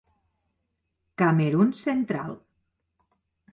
Camerun 1.21 1.69
central. 1.83 2.31